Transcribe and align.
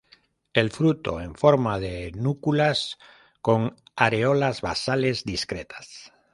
El 0.55 0.71
fruto 0.71 1.21
en 1.21 1.35
forma 1.35 1.79
de 1.79 2.11
núculas 2.13 2.97
con 3.39 3.75
areolas 3.95 4.61
basales 4.61 5.23
discretas. 5.25 6.11